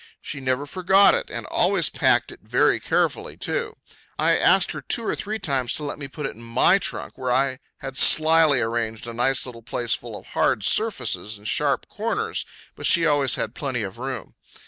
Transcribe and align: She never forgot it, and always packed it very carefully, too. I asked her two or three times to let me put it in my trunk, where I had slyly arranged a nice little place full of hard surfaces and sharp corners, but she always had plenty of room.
She 0.19 0.39
never 0.39 0.65
forgot 0.65 1.13
it, 1.13 1.29
and 1.29 1.45
always 1.45 1.89
packed 1.89 2.31
it 2.31 2.39
very 2.41 2.79
carefully, 2.79 3.37
too. 3.37 3.75
I 4.17 4.35
asked 4.35 4.71
her 4.71 4.81
two 4.81 5.05
or 5.05 5.15
three 5.15 5.37
times 5.37 5.75
to 5.75 5.83
let 5.83 5.99
me 5.99 6.07
put 6.07 6.25
it 6.25 6.33
in 6.35 6.41
my 6.41 6.79
trunk, 6.79 7.19
where 7.19 7.31
I 7.31 7.59
had 7.81 7.99
slyly 7.99 8.61
arranged 8.61 9.05
a 9.05 9.13
nice 9.13 9.45
little 9.45 9.61
place 9.61 9.93
full 9.93 10.17
of 10.19 10.25
hard 10.33 10.63
surfaces 10.63 11.37
and 11.37 11.47
sharp 11.47 11.87
corners, 11.87 12.47
but 12.75 12.87
she 12.87 13.05
always 13.05 13.35
had 13.35 13.53
plenty 13.53 13.83
of 13.83 13.99
room. 13.99 14.33